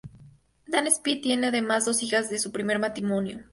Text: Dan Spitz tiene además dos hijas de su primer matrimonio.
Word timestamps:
Dan 0.65 0.89
Spitz 0.89 1.21
tiene 1.21 1.45
además 1.45 1.85
dos 1.85 2.01
hijas 2.01 2.27
de 2.31 2.39
su 2.39 2.51
primer 2.51 2.79
matrimonio. 2.79 3.41